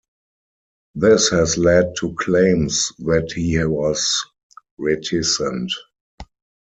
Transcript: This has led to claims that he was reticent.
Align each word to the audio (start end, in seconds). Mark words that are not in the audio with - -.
This 0.95 1.29
has 1.29 1.59
led 1.59 1.93
to 1.99 2.15
claims 2.17 2.91
that 3.05 3.33
he 3.35 3.63
was 3.63 4.25
reticent. 4.79 5.71